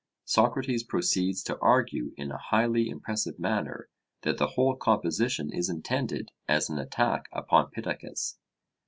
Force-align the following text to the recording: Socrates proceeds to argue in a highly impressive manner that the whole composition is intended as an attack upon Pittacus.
Socrates 0.25 0.81
proceeds 0.81 1.43
to 1.43 1.59
argue 1.59 2.11
in 2.17 2.31
a 2.31 2.37
highly 2.39 2.89
impressive 2.89 3.37
manner 3.37 3.87
that 4.23 4.39
the 4.39 4.47
whole 4.47 4.75
composition 4.75 5.53
is 5.53 5.69
intended 5.69 6.31
as 6.47 6.71
an 6.71 6.79
attack 6.79 7.29
upon 7.31 7.69
Pittacus. 7.69 8.39